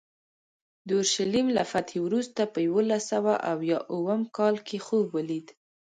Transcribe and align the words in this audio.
د 0.87 0.89
اورشلیم 0.99 1.47
له 1.57 1.63
فتحې 1.71 1.99
وروسته 2.03 2.41
په 2.53 2.59
یوولس 2.67 3.03
سوه 3.13 3.33
اویا 3.51 3.79
اووم 3.93 4.21
کال 4.37 4.55
خوب 4.85 5.05
ولید. 5.17 5.47